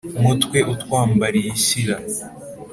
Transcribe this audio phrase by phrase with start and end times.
[0.23, 1.95] mutwe utwambariye ishyira,